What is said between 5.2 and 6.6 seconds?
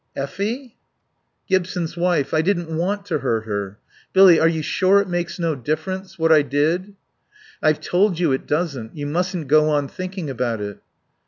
no difference? What I